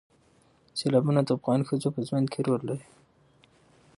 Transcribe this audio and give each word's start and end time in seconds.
سیلابونه 0.77 1.21
د 1.23 1.29
افغان 1.37 1.61
ښځو 1.69 1.89
په 1.95 2.01
ژوند 2.07 2.27
کې 2.33 2.39
رول 2.47 2.61
لري. 2.69 2.87